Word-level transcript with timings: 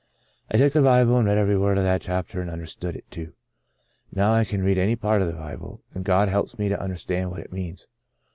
I 0.49 0.57
took 0.57 0.73
the 0.73 0.81
Bible 0.81 1.17
and 1.17 1.27
read 1.27 1.37
every 1.37 1.55
word 1.59 1.77
of 1.77 1.83
that 1.83 2.01
chapter 2.01 2.41
and 2.41 2.49
understood 2.49 2.95
it, 2.95 3.05
too. 3.11 3.33
Now 4.11 4.33
I 4.33 4.45
can 4.45 4.63
read 4.63 4.79
any 4.79 4.95
part 4.95 5.21
of 5.21 5.27
the 5.27 5.35
Bible, 5.35 5.83
and 5.93 6.03
God 6.03 6.27
helps 6.27 6.57
me 6.57 6.69
to 6.69 6.81
understand 6.81 7.29
what 7.29 7.41
it 7.41 7.53
means. 7.53 7.87